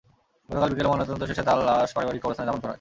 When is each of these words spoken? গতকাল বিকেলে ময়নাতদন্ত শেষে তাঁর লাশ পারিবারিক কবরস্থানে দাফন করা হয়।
গতকাল 0.49 0.69
বিকেলে 0.71 0.89
ময়নাতদন্ত 0.89 1.23
শেষে 1.29 1.43
তাঁর 1.47 1.59
লাশ 1.67 1.89
পারিবারিক 1.95 2.21
কবরস্থানে 2.21 2.47
দাফন 2.47 2.55
করা 2.55 2.59
হয়। 2.59 2.69